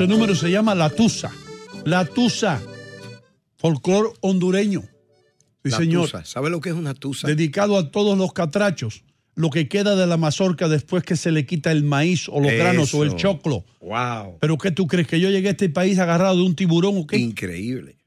Ese 0.00 0.08
número 0.08 0.34
se 0.34 0.50
llama 0.50 0.74
La 0.74 0.88
Tusa. 0.88 1.30
La 1.84 2.06
Tusa. 2.06 2.58
Folclor 3.58 4.14
hondureño. 4.22 4.80
Sí, 5.62 5.68
La 5.70 5.76
señor. 5.76 6.04
tusa. 6.06 6.24
¿Sabe 6.24 6.48
lo 6.48 6.62
que 6.62 6.70
es 6.70 6.74
una 6.74 6.94
tusa? 6.94 7.28
Dedicado 7.28 7.76
a 7.76 7.90
todos 7.90 8.16
los 8.16 8.32
catrachos. 8.32 9.04
Lo 9.34 9.50
que 9.50 9.68
queda 9.68 9.96
de 9.96 10.06
la 10.06 10.16
mazorca 10.16 10.70
después 10.70 11.04
que 11.04 11.16
se 11.16 11.30
le 11.30 11.44
quita 11.44 11.70
el 11.70 11.84
maíz 11.84 12.30
o 12.30 12.40
los 12.40 12.50
granos 12.50 12.94
o 12.94 13.04
el 13.04 13.14
choclo. 13.16 13.66
Wow. 13.82 14.38
¿Pero 14.40 14.56
qué 14.56 14.70
tú 14.70 14.86
crees? 14.86 15.06
¿Que 15.06 15.20
yo 15.20 15.28
llegué 15.28 15.48
a 15.48 15.50
este 15.50 15.68
país 15.68 15.98
agarrado 15.98 16.34
de 16.36 16.44
un 16.44 16.56
tiburón 16.56 16.96
o 16.96 17.06
qué? 17.06 17.18
Increíble. 17.18 17.98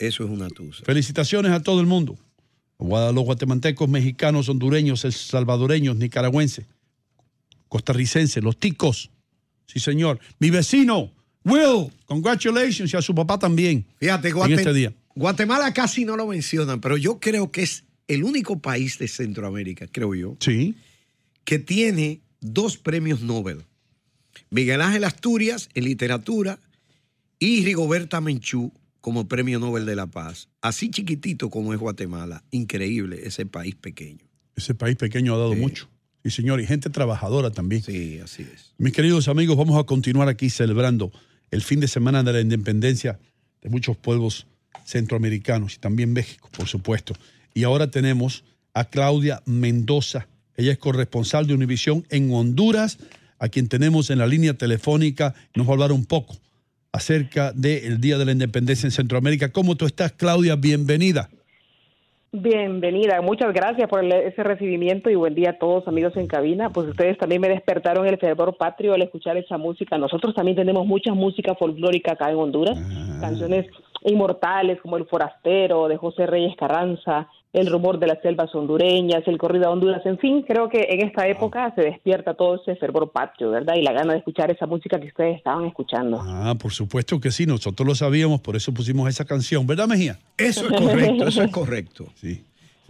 Eso 0.00 0.24
es 0.24 0.30
una 0.30 0.48
tusa. 0.48 0.84
Felicitaciones 0.84 1.52
a 1.52 1.62
todo 1.62 1.80
el 1.80 1.86
mundo. 1.86 2.18
Los 2.80 3.24
guatemaltecos, 3.24 3.88
mexicanos, 3.88 4.48
hondureños, 4.48 5.02
salvadoreños, 5.02 5.94
nicaragüenses, 5.94 6.66
costarricenses, 7.68 8.42
los 8.42 8.58
ticos. 8.58 9.12
Sí, 9.66 9.78
señor. 9.78 10.18
Mi 10.40 10.50
vecino, 10.50 11.12
Will, 11.46 11.92
congratulations, 12.06 12.92
y 12.92 12.96
a 12.96 13.02
su 13.02 13.14
papá 13.14 13.38
también. 13.38 13.84
Fíjate, 13.98 14.28
en 14.28 14.34
Guate- 14.34 14.54
este 14.54 14.72
día. 14.72 14.92
Guatemala 15.14 15.72
casi 15.72 16.04
no 16.04 16.16
lo 16.16 16.26
mencionan, 16.26 16.80
pero 16.80 16.96
yo 16.96 17.18
creo 17.20 17.50
que 17.50 17.62
es 17.62 17.84
el 18.08 18.24
único 18.24 18.58
país 18.60 18.98
de 18.98 19.08
Centroamérica, 19.08 19.86
creo 19.90 20.14
yo, 20.14 20.36
Sí. 20.40 20.74
que 21.44 21.58
tiene 21.58 22.20
dos 22.40 22.76
premios 22.76 23.20
Nobel. 23.22 23.62
Miguel 24.50 24.80
Ángel 24.82 25.04
Asturias 25.04 25.68
en 25.74 25.84
literatura 25.84 26.58
y 27.38 27.64
Rigoberta 27.64 28.20
Menchú 28.20 28.72
como 29.00 29.28
premio 29.28 29.58
Nobel 29.58 29.86
de 29.86 29.96
la 29.96 30.06
Paz. 30.06 30.48
Así 30.60 30.90
chiquitito 30.90 31.48
como 31.48 31.72
es 31.72 31.78
Guatemala. 31.80 32.42
Increíble 32.50 33.20
ese 33.24 33.46
país 33.46 33.74
pequeño. 33.76 34.24
Ese 34.56 34.74
país 34.74 34.96
pequeño 34.96 35.34
ha 35.34 35.38
dado 35.38 35.54
mucho. 35.54 35.88
Sí, 36.24 36.30
señor, 36.30 36.60
y 36.60 36.66
gente 36.66 36.90
trabajadora 36.90 37.50
también. 37.52 37.82
Sí, 37.82 38.18
así 38.18 38.42
es. 38.42 38.74
Mis 38.78 38.92
queridos 38.92 39.28
amigos, 39.28 39.56
vamos 39.56 39.78
a 39.78 39.84
continuar 39.84 40.28
aquí 40.28 40.50
celebrando 40.50 41.12
el 41.50 41.62
fin 41.62 41.80
de 41.80 41.88
semana 41.88 42.22
de 42.22 42.32
la 42.32 42.40
independencia 42.40 43.18
de 43.62 43.68
muchos 43.68 43.96
pueblos 43.96 44.46
centroamericanos 44.84 45.74
y 45.74 45.78
también 45.78 46.12
México, 46.12 46.48
por 46.56 46.68
supuesto. 46.68 47.14
Y 47.54 47.64
ahora 47.64 47.90
tenemos 47.90 48.44
a 48.74 48.84
Claudia 48.84 49.42
Mendoza. 49.46 50.28
Ella 50.56 50.72
es 50.72 50.78
corresponsal 50.78 51.46
de 51.46 51.54
Univisión 51.54 52.06
en 52.10 52.32
Honduras, 52.32 52.98
a 53.38 53.48
quien 53.48 53.68
tenemos 53.68 54.10
en 54.10 54.18
la 54.18 54.26
línea 54.26 54.54
telefónica. 54.54 55.34
Nos 55.54 55.66
va 55.66 55.70
a 55.70 55.74
hablar 55.74 55.92
un 55.92 56.06
poco 56.06 56.36
acerca 56.92 57.52
del 57.52 58.00
Día 58.00 58.18
de 58.18 58.24
la 58.24 58.32
Independencia 58.32 58.86
en 58.86 58.92
Centroamérica. 58.92 59.50
¿Cómo 59.50 59.76
tú 59.76 59.86
estás, 59.86 60.12
Claudia? 60.12 60.56
Bienvenida. 60.56 61.28
Bienvenida, 62.32 63.22
muchas 63.22 63.52
gracias 63.54 63.88
por 63.88 64.04
el- 64.04 64.12
ese 64.12 64.42
recibimiento 64.42 65.08
y 65.08 65.14
buen 65.14 65.34
día 65.34 65.50
a 65.50 65.58
todos 65.58 65.86
amigos 65.88 66.16
en 66.16 66.26
cabina. 66.26 66.70
Pues 66.70 66.88
ustedes 66.88 67.16
también 67.16 67.40
me 67.40 67.48
despertaron 67.48 68.06
el 68.06 68.18
fervor 68.18 68.56
patrio 68.56 68.94
al 68.94 69.02
escuchar 69.02 69.36
esa 69.36 69.56
música. 69.56 69.96
Nosotros 69.96 70.34
también 70.34 70.56
tenemos 70.56 70.86
mucha 70.86 71.14
música 71.14 71.54
folclórica 71.54 72.12
acá 72.12 72.30
en 72.30 72.36
Honduras, 72.36 72.78
canciones 73.20 73.66
inmortales 74.02 74.80
como 74.82 74.96
El 74.96 75.06
Forastero 75.06 75.88
de 75.88 75.96
José 75.96 76.26
Reyes 76.26 76.56
Carranza, 76.56 77.28
El 77.52 77.70
Rumor 77.70 77.98
de 77.98 78.06
las 78.06 78.20
Selvas 78.20 78.54
Hondureñas, 78.54 79.22
El 79.26 79.38
Corrido 79.38 79.66
a 79.68 79.70
Honduras, 79.70 80.02
en 80.04 80.18
fin, 80.18 80.42
creo 80.46 80.68
que 80.68 80.86
en 80.90 81.06
esta 81.06 81.26
época 81.26 81.72
se 81.74 81.80
despierta 81.82 82.34
todo 82.34 82.60
ese 82.60 82.76
fervor 82.76 83.10
patrio, 83.12 83.50
¿verdad? 83.50 83.74
Y 83.76 83.82
la 83.82 83.92
gana 83.92 84.12
de 84.12 84.18
escuchar 84.18 84.50
esa 84.50 84.66
música 84.66 85.00
que 85.00 85.06
ustedes 85.06 85.36
estaban 85.38 85.64
escuchando. 85.64 86.18
Ah, 86.22 86.54
por 86.58 86.72
supuesto 86.72 87.18
que 87.18 87.30
sí, 87.30 87.46
nosotros 87.46 87.86
lo 87.88 87.94
sabíamos, 87.94 88.40
por 88.42 88.56
eso 88.56 88.74
pusimos 88.74 89.08
esa 89.08 89.24
canción, 89.24 89.66
¿verdad, 89.66 89.88
Mejía? 89.88 90.18
Eso 90.36 90.66
es 90.68 90.72
correcto, 90.80 91.28
eso 91.28 91.42
es 91.42 91.50
correcto. 91.50 92.06
Sí. 92.20 92.42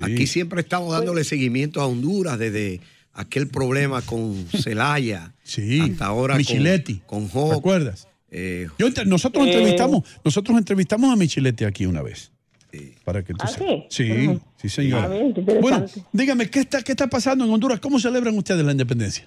Aquí 0.02 0.26
siempre 0.26 0.60
estamos 0.60 0.92
dándole 0.92 1.24
seguimiento 1.24 1.80
a 1.80 1.86
Honduras 1.86 2.38
desde 2.38 2.80
aquel 3.14 3.48
problema 3.48 4.02
con 4.02 4.34
Celaya. 4.52 5.32
Sí. 5.42 5.80
Hasta 5.80 6.06
ahora 6.06 6.34
con- 6.34 6.38
Michiletti. 6.38 7.00
con, 7.06 7.26
¿Te 7.28 7.32
Job. 7.32 7.52
acuerdas? 7.52 8.06
Eh, 8.30 8.66
Yo 8.78 8.88
nosotros 9.06 9.46
Eh. 9.46 9.52
entrevistamos, 9.52 10.02
nosotros 10.24 10.58
entrevistamos 10.58 11.10
a 11.10 11.16
Michilete 11.16 11.64
aquí 11.64 11.86
una 11.86 12.02
vez. 12.02 12.30
Para 13.04 13.22
que 13.22 13.32
tú 13.32 13.38
¿Ah, 13.40 13.48
sí? 13.48 13.84
Sí, 13.88 14.38
sí, 14.56 14.68
señora. 14.68 15.04
Ah, 15.04 15.60
bueno, 15.60 15.86
dígame, 16.12 16.50
¿qué 16.50 16.60
está, 16.60 16.82
¿qué 16.82 16.92
está 16.92 17.06
pasando 17.06 17.44
en 17.44 17.50
Honduras? 17.50 17.80
¿Cómo 17.80 17.98
celebran 17.98 18.36
ustedes 18.36 18.64
la 18.64 18.72
independencia? 18.72 19.26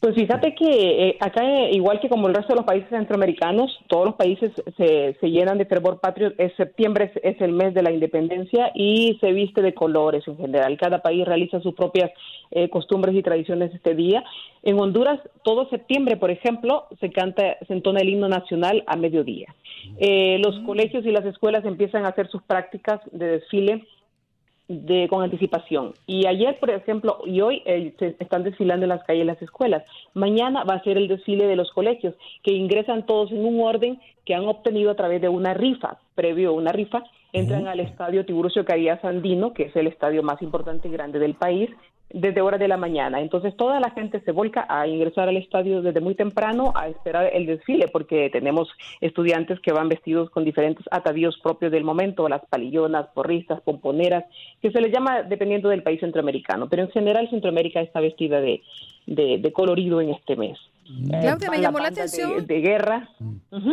Pues 0.00 0.14
fíjate 0.14 0.54
que 0.54 1.10
eh, 1.10 1.16
acá, 1.20 1.44
eh, 1.44 1.72
igual 1.72 2.00
que 2.00 2.08
como 2.08 2.26
el 2.26 2.34
resto 2.34 2.54
de 2.54 2.60
los 2.60 2.64
países 2.64 2.88
centroamericanos, 2.88 3.78
todos 3.86 4.06
los 4.06 4.14
países 4.14 4.50
se, 4.78 5.14
se 5.20 5.30
llenan 5.30 5.58
de 5.58 5.66
fervor 5.66 6.00
patrio. 6.00 6.32
Es 6.38 6.54
septiembre 6.56 7.12
es, 7.14 7.22
es 7.22 7.40
el 7.42 7.52
mes 7.52 7.74
de 7.74 7.82
la 7.82 7.92
independencia 7.92 8.72
y 8.74 9.18
se 9.20 9.30
viste 9.32 9.60
de 9.60 9.74
colores 9.74 10.26
en 10.26 10.38
general. 10.38 10.78
Cada 10.78 11.02
país 11.02 11.26
realiza 11.26 11.60
sus 11.60 11.74
propias 11.74 12.10
eh, 12.50 12.70
costumbres 12.70 13.14
y 13.14 13.22
tradiciones 13.22 13.74
este 13.74 13.94
día. 13.94 14.24
En 14.62 14.80
Honduras, 14.80 15.20
todo 15.42 15.68
septiembre, 15.68 16.16
por 16.16 16.30
ejemplo, 16.30 16.86
se 16.98 17.10
canta, 17.10 17.58
se 17.68 17.74
entona 17.74 18.00
el 18.00 18.08
himno 18.08 18.28
nacional 18.28 18.82
a 18.86 18.96
mediodía. 18.96 19.54
Eh, 19.98 20.38
los 20.42 20.58
colegios 20.60 21.04
y 21.04 21.10
las 21.10 21.26
escuelas 21.26 21.66
empiezan 21.66 22.06
a 22.06 22.08
hacer 22.08 22.26
sus 22.28 22.42
prácticas 22.42 23.00
de 23.12 23.26
desfile 23.26 23.86
de, 24.70 25.08
con 25.08 25.24
anticipación. 25.24 25.94
Y 26.06 26.26
ayer, 26.28 26.56
por 26.60 26.70
ejemplo, 26.70 27.18
y 27.26 27.40
hoy 27.40 27.60
eh, 27.66 27.92
se 27.98 28.14
están 28.20 28.44
desfilando 28.44 28.84
en 28.84 28.90
las 28.90 29.02
calles 29.02 29.26
las 29.26 29.42
escuelas. 29.42 29.82
Mañana 30.14 30.62
va 30.62 30.74
a 30.74 30.84
ser 30.84 30.96
el 30.96 31.08
desfile 31.08 31.48
de 31.48 31.56
los 31.56 31.72
colegios, 31.72 32.14
que 32.44 32.54
ingresan 32.54 33.04
todos 33.04 33.32
en 33.32 33.44
un 33.44 33.60
orden 33.60 34.00
que 34.24 34.36
han 34.36 34.46
obtenido 34.46 34.92
a 34.92 34.94
través 34.94 35.20
de 35.20 35.28
una 35.28 35.54
rifa, 35.54 35.98
previo 36.14 36.50
a 36.50 36.52
una 36.52 36.70
rifa, 36.70 37.02
entran 37.32 37.66
al 37.66 37.80
estadio 37.80 38.24
Tiburcio 38.24 38.64
Carías 38.64 39.04
Andino, 39.04 39.54
que 39.54 39.64
es 39.64 39.76
el 39.76 39.88
estadio 39.88 40.22
más 40.22 40.40
importante 40.40 40.86
y 40.86 40.92
grande 40.92 41.18
del 41.18 41.34
país, 41.34 41.68
desde 42.12 42.40
horas 42.40 42.58
de 42.60 42.68
la 42.68 42.76
mañana. 42.76 43.20
Entonces 43.20 43.56
toda 43.56 43.78
la 43.80 43.90
gente 43.90 44.20
se 44.20 44.32
volca 44.32 44.66
a 44.68 44.86
ingresar 44.86 45.28
al 45.28 45.36
estadio 45.36 45.80
desde 45.82 46.00
muy 46.00 46.14
temprano 46.14 46.72
a 46.74 46.88
esperar 46.88 47.30
el 47.32 47.46
desfile, 47.46 47.86
porque 47.88 48.28
tenemos 48.30 48.68
estudiantes 49.00 49.60
que 49.60 49.72
van 49.72 49.88
vestidos 49.88 50.28
con 50.30 50.44
diferentes 50.44 50.84
atavíos 50.90 51.38
propios 51.42 51.70
del 51.72 51.84
momento, 51.84 52.28
las 52.28 52.42
palillonas, 52.50 53.06
porristas, 53.14 53.60
pomponeras, 53.60 54.24
que 54.60 54.70
se 54.72 54.80
les 54.80 54.92
llama 54.92 55.22
dependiendo 55.22 55.68
del 55.68 55.82
país 55.82 56.00
centroamericano, 56.00 56.68
pero 56.68 56.82
en 56.82 56.90
general 56.90 57.28
Centroamérica 57.30 57.80
está 57.80 58.00
vestida 58.00 58.40
de, 58.40 58.60
de, 59.06 59.38
de 59.38 59.52
colorido 59.52 60.00
en 60.00 60.10
este 60.10 60.36
mes. 60.36 60.58
Claudia, 61.08 61.46
Eh, 61.46 61.50
me 61.50 61.60
llamó 61.60 61.78
la 61.78 61.90
de- 61.90 62.00
atención. 62.00 62.46
De, 62.46 62.60
guerra. 62.60 63.08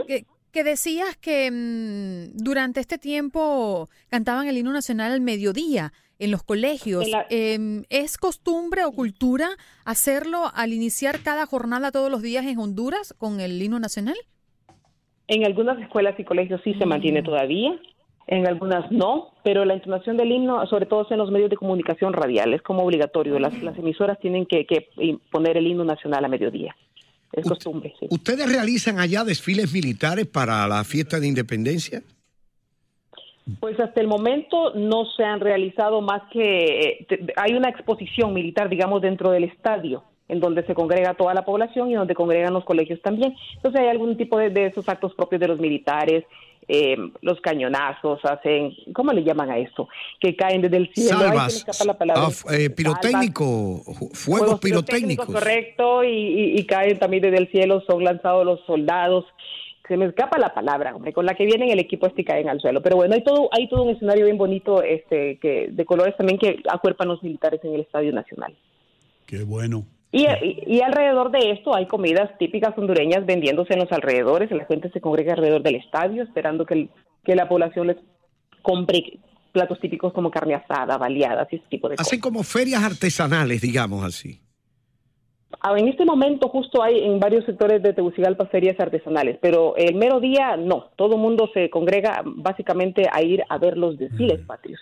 Que, 0.08 0.26
que 0.52 0.64
decías 0.64 1.18
que 1.18 1.50
mm, 1.52 2.38
durante 2.44 2.80
este 2.80 2.98
tiempo 3.00 3.90
cantaban 4.10 4.48
el 4.48 4.58
himno 4.58 4.72
nacional 4.74 5.12
al 5.12 5.22
mediodía 5.22 5.92
en 6.20 6.32
los 6.32 6.44
colegios. 6.44 7.06
En 7.06 7.12
la- 7.12 7.26
Em, 7.30 7.84
¿Es 7.90 8.18
costumbre 8.18 8.86
o 8.86 8.92
cultura 8.92 9.50
hacerlo 9.86 10.52
al 10.54 10.74
iniciar 10.74 11.20
cada 11.22 11.46
jornada 11.46 11.92
todos 11.92 12.10
los 12.12 12.22
días 12.22 12.46
en 12.46 12.58
Honduras 12.60 13.14
con 13.18 13.40
el 13.40 13.62
himno 13.62 13.80
nacional? 13.80 14.16
En 15.28 15.46
algunas 15.46 15.80
escuelas 15.82 16.20
y 16.20 16.24
colegios 16.24 16.62
sí 16.64 16.74
se 16.76 16.86
Mm. 16.86 16.90
mantiene 16.90 17.22
todavía, 17.24 17.72
en 18.28 18.48
algunas 18.48 18.92
no, 18.92 19.34
pero 19.44 19.64
la 19.66 19.74
entonación 19.74 20.18
del 20.18 20.32
himno, 20.32 20.66
sobre 20.68 20.86
todo 20.86 21.06
en 21.10 21.18
los 21.18 21.32
medios 21.32 21.50
de 21.50 21.58
comunicación 21.58 22.14
radial, 22.14 22.54
es 22.54 22.62
como 22.62 22.84
obligatorio. 22.84 23.38
Las, 23.40 23.54
las 23.62 23.78
emisoras 23.78 24.20
tienen 24.20 24.46
que, 24.46 24.66
que 24.66 24.88
poner 25.32 25.58
el 25.58 25.68
himno 25.68 25.84
nacional 25.86 26.24
a 26.26 26.28
mediodía. 26.28 26.76
Es 27.34 27.46
costumbre, 27.46 27.94
sí. 28.00 28.08
¿Ustedes 28.10 28.50
realizan 28.50 29.00
allá 29.00 29.24
desfiles 29.26 29.72
militares 29.74 30.26
para 30.28 30.66
la 30.68 30.84
fiesta 30.86 31.20
de 31.20 31.28
independencia? 31.28 32.02
Pues 33.60 33.80
hasta 33.80 34.02
el 34.02 34.08
momento 34.08 34.74
no 34.76 35.06
se 35.16 35.24
han 35.24 35.40
realizado 35.40 36.02
más 36.02 36.22
que 36.32 37.06
eh, 37.10 37.26
hay 37.38 37.54
una 37.54 37.70
exposición 37.70 38.34
militar, 38.34 38.70
digamos, 38.70 39.02
dentro 39.02 39.32
del 39.32 39.46
estadio, 39.46 40.04
en 40.28 40.40
donde 40.40 40.66
se 40.66 40.74
congrega 40.74 41.14
toda 41.14 41.34
la 41.34 41.46
población 41.46 41.90
y 41.90 41.96
donde 41.96 42.14
congregan 42.14 42.54
los 42.54 42.66
colegios 42.66 43.02
también. 43.02 43.34
Entonces 43.56 43.80
hay 43.82 43.88
algún 43.88 44.18
tipo 44.18 44.38
de, 44.38 44.50
de 44.50 44.66
esos 44.68 44.88
actos 44.90 45.14
propios 45.16 45.40
de 45.40 45.48
los 45.48 45.60
militares, 45.60 46.26
eh, 46.70 46.98
los 47.22 47.40
cañonazos, 47.40 48.20
hacen, 48.26 48.74
¿cómo 48.94 49.14
le 49.14 49.24
llaman 49.24 49.50
a 49.50 49.58
esto? 49.58 49.88
Que 50.20 50.36
caen 50.36 50.62
desde 50.62 50.76
el 50.78 50.94
cielo. 50.94 51.18
Ay, 51.22 51.28
Salvas, 51.50 51.86
la 51.86 51.98
palabra. 51.98 52.24
ah, 52.28 52.54
eh, 52.54 52.70
pirotécnico, 52.70 53.82
fuegos 54.14 54.60
pirotécnicos. 54.60 55.28
Correcto, 55.28 56.04
y, 56.04 56.10
y- 56.10 56.60
y 56.60 56.66
caen 56.66 57.00
también 57.00 57.24
desde 57.24 57.38
el 57.38 57.50
cielo, 57.52 57.82
son 57.88 58.04
lanzados 58.04 58.46
los 58.46 58.60
soldados. 58.66 59.24
Se 59.88 59.98
me 59.98 60.06
escapa 60.06 60.38
la 60.38 60.54
palabra, 60.54 60.96
hombre, 60.96 61.14
con 61.14 61.26
la 61.26 61.34
que 61.36 61.46
vienen 61.46 61.70
el 61.70 61.80
equipo 61.80 62.08
este 62.08 62.22
y 62.22 62.26
caen 62.26 62.50
al 62.50 62.60
suelo. 62.60 62.82
Pero 62.82 62.96
bueno, 62.98 63.16
hay 63.16 63.24
todo, 63.24 63.50
hay 63.52 63.70
todo 63.70 63.84
un 63.84 63.90
escenario 63.92 64.26
bien 64.26 64.38
bonito 64.38 64.82
este, 64.84 65.38
que, 65.40 65.70
de 65.72 65.86
colores 65.86 66.16
también 66.18 66.38
que 66.40 66.62
acuerpan 66.70 67.08
los 67.08 67.22
militares 67.24 67.60
en 67.64 67.74
el 67.76 67.82
Estadio 67.82 68.12
Nacional. 68.14 68.54
Qué 69.26 69.44
bueno. 69.44 69.86
Y, 70.12 70.26
y, 70.26 70.64
y 70.68 70.82
alrededor 70.82 71.32
de 71.32 71.52
esto 71.52 71.76
hay 71.76 71.86
comidas 71.86 72.38
típicas 72.38 72.78
hondureñas 72.78 73.26
vendiéndose 73.26 73.74
en 73.74 73.80
los 73.80 73.92
alrededores. 73.92 74.50
La 74.52 74.66
gente 74.66 74.90
se 74.92 75.02
congrega 75.02 75.34
alrededor 75.34 75.62
del 75.64 75.76
estadio 75.76 76.24
esperando 76.24 76.66
que, 76.66 76.74
el- 76.74 76.90
que 77.24 77.36
la 77.36 77.48
población 77.50 77.88
les 77.88 77.98
compre 78.62 79.20
platos 79.52 79.80
típicos 79.80 80.14
como 80.14 80.30
carne 80.32 80.56
asada, 80.56 80.98
baleadas 80.98 81.48
y 81.52 81.58
ese 81.58 81.66
tipo 81.70 81.90
de 81.90 81.96
cosas. 81.96 82.08
Hacen 82.08 82.20
como 82.20 82.44
ferias 82.44 82.84
artesanales, 82.84 83.62
digamos 83.62 84.04
así. 84.04 84.40
Ah, 85.62 85.74
En 85.78 85.88
este 85.88 86.04
momento 86.06 86.50
justo 86.50 86.84
hay 86.84 87.00
en 87.04 87.20
varios 87.20 87.46
sectores 87.46 87.82
de 87.82 87.94
Tegucigalpa 87.94 88.48
ferias 88.48 88.78
artesanales, 88.80 89.38
pero 89.42 89.76
el 89.78 89.96
mero 89.96 90.20
día 90.20 90.58
no, 90.58 90.90
todo 90.98 91.16
el 91.16 91.22
mundo 91.22 91.50
se 91.54 91.70
congrega 91.70 92.22
básicamente 92.26 93.08
a 93.12 93.22
ir 93.24 93.44
a 93.48 93.58
ver 93.58 93.78
los 93.78 93.98
desfiles 93.98 94.42
patrios. 94.46 94.80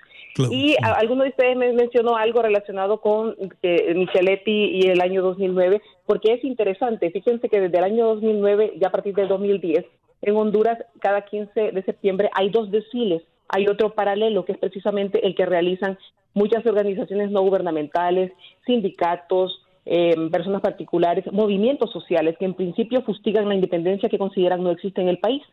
Y 0.51 0.75
a- 0.83 0.93
alguno 0.93 1.23
de 1.23 1.29
ustedes 1.29 1.55
me 1.55 1.71
mencionó 1.71 2.17
algo 2.17 2.41
relacionado 2.41 2.99
con 2.99 3.35
eh, 3.61 3.93
Micheletti 3.95 4.51
y 4.83 4.87
el 4.89 5.01
año 5.01 5.21
2009, 5.21 5.81
porque 6.07 6.33
es 6.33 6.43
interesante. 6.43 7.11
Fíjense 7.11 7.47
que 7.47 7.61
desde 7.61 7.77
el 7.77 7.83
año 7.83 8.05
2009, 8.07 8.73
ya 8.77 8.87
a 8.87 8.91
partir 8.91 9.13
del 9.13 9.27
2010, 9.27 9.85
en 10.23 10.35
Honduras, 10.35 10.79
cada 10.99 11.21
15 11.25 11.71
de 11.71 11.83
septiembre 11.83 12.29
hay 12.33 12.49
dos 12.49 12.71
desfiles. 12.71 13.21
Hay 13.49 13.67
otro 13.67 13.93
paralelo, 13.93 14.43
que 14.43 14.53
es 14.53 14.57
precisamente 14.57 15.25
el 15.25 15.35
que 15.35 15.45
realizan 15.45 15.99
muchas 16.33 16.65
organizaciones 16.65 17.29
no 17.29 17.43
gubernamentales, 17.43 18.31
sindicatos, 18.65 19.61
eh, 19.85 20.15
personas 20.31 20.61
particulares, 20.61 21.25
movimientos 21.31 21.91
sociales 21.91 22.35
que 22.39 22.45
en 22.45 22.53
principio 22.55 23.01
fustigan 23.03 23.47
la 23.47 23.55
independencia 23.55 24.09
que 24.09 24.17
consideran 24.17 24.63
no 24.63 24.71
existe 24.71 25.01
en 25.01 25.09
el 25.09 25.19
país. 25.19 25.43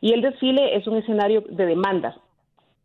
Y 0.00 0.12
el 0.12 0.22
desfile 0.22 0.76
es 0.76 0.86
un 0.86 0.96
escenario 0.96 1.42
de 1.48 1.66
demandas, 1.66 2.14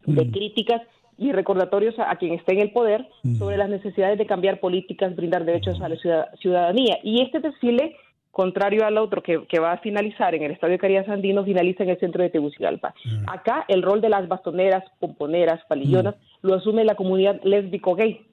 de 0.06 0.30
críticas 0.31 0.81
y 1.18 1.31
recordatorios 1.31 1.98
a, 1.98 2.12
a 2.12 2.18
quien 2.18 2.34
esté 2.34 2.54
en 2.54 2.60
el 2.60 2.72
poder 2.72 3.07
sobre 3.38 3.56
las 3.57 3.69
necesidades 3.69 4.18
de 4.18 4.25
cambiar 4.25 4.60
políticas, 4.60 5.16
brindar 5.16 5.46
derechos 5.46 5.80
a 5.81 5.88
la 5.88 5.96
ciudad- 5.96 6.28
ciudadanía. 6.42 6.98
Y 7.03 7.22
este 7.22 7.39
desfile, 7.39 7.96
contrario 8.32 8.86
al 8.86 8.98
otro 8.98 9.24
que, 9.24 9.46
que 9.48 9.60
va 9.60 9.72
a 9.72 9.77
finalizar 9.77 10.36
en 10.36 10.44
el 10.44 10.51
Estadio 10.51 10.77
Carías 10.77 11.08
Andino, 11.08 11.46
finaliza 11.46 11.84
en 11.84 11.91
el 11.91 12.00
centro 12.00 12.22
de 12.22 12.29
Tegucigalpa. 12.32 12.94
Acá 13.27 13.63
el 13.70 13.82
rol 13.82 14.01
de 14.01 14.10
las 14.10 14.27
bastoneras, 14.27 14.84
pomponeras, 15.00 15.62
palillonas, 15.70 16.15
lo 16.41 16.56
asume 16.56 16.84
la 16.84 16.96
comunidad 16.96 17.39
lésbico-gay, 17.44 18.25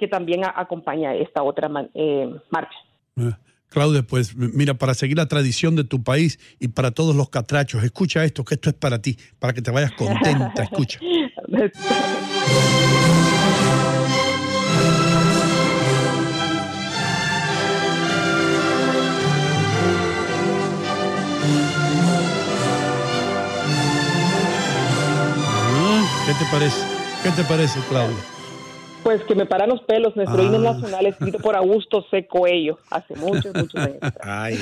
que 0.00 0.08
también 0.08 0.40
acompaña 0.44 1.14
esta 1.14 1.42
otra 1.42 1.70
eh, 1.94 2.34
marcha. 2.50 2.76
Eh, 3.16 3.32
Claudia, 3.68 4.02
pues 4.02 4.34
mira, 4.34 4.74
para 4.74 4.94
seguir 4.94 5.18
la 5.18 5.28
tradición 5.28 5.76
de 5.76 5.84
tu 5.84 6.02
país 6.02 6.40
y 6.58 6.68
para 6.68 6.90
todos 6.90 7.14
los 7.14 7.28
catrachos, 7.28 7.84
escucha 7.84 8.24
esto, 8.24 8.44
que 8.44 8.54
esto 8.54 8.70
es 8.70 8.74
para 8.74 9.00
ti, 9.00 9.16
para 9.38 9.52
que 9.52 9.62
te 9.62 9.70
vayas 9.70 9.92
contenta, 9.92 10.62
escucha. 10.62 10.98
Ah, 25.72 26.04
¿Qué 26.26 26.32
te 26.32 26.50
parece? 26.50 26.80
¿Qué 27.22 27.30
te 27.30 27.44
parece, 27.44 27.78
Claudia? 27.88 28.39
Pues 29.02 29.22
que 29.22 29.34
me 29.34 29.46
paran 29.46 29.70
los 29.70 29.80
pelos, 29.82 30.14
nuestro 30.14 30.42
himno 30.42 30.58
Ah. 30.68 30.74
nacional 30.74 31.06
escrito 31.06 31.38
por 31.38 31.56
Augusto 31.56 32.04
C. 32.10 32.26
Coello 32.26 32.78
hace 32.90 33.14
muchos, 33.16 33.54
muchos 33.54 33.74
años. 34.20 34.60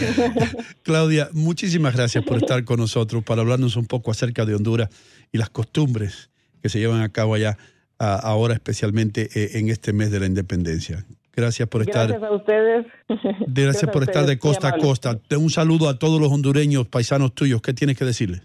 Claudia, 0.83 1.29
muchísimas 1.33 1.95
gracias 1.95 2.25
por 2.25 2.37
estar 2.39 2.65
con 2.65 2.79
nosotros 2.79 3.25
para 3.25 3.43
hablarnos 3.43 3.77
un 3.77 3.87
poco 3.87 4.11
acerca 4.11 4.45
de 4.47 4.55
Honduras 4.55 4.89
y 5.33 5.39
las 5.39 5.51
costumbres 5.51 6.31
que 6.63 6.69
se 6.69 6.79
llevan 6.79 7.03
a 7.03 7.09
cabo 7.09 7.35
allá 7.35 7.59
a- 7.99 8.15
ahora, 8.17 8.55
especialmente 8.55 9.29
eh, 9.35 9.59
en 9.59 9.69
este 9.71 9.93
mes 9.93 10.11
de 10.11 10.21
la 10.21 10.27
independencia. 10.27 11.05
Gracias 11.35 11.69
por 11.69 11.83
estar. 11.83 12.09
Gracias 12.09 12.31
a 12.31 12.35
ustedes. 12.35 12.87
Gracias, 13.47 13.91
por 13.93 14.03
estar 14.03 14.27
de 14.27 14.39
costa 14.39 14.69
a 14.69 14.79
costa. 14.79 15.19
Un 15.37 15.51
saludo 15.51 15.89
a 15.89 15.97
todos 15.99 16.21
los 16.21 16.33
hondureños, 16.33 16.89
paisanos 16.89 17.33
tuyos. 17.33 17.61
¿Qué 17.63 17.73
tienes 17.75 17.97
que 17.97 18.05
decirles? 18.05 18.43